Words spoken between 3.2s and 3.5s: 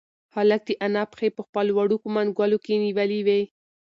وې.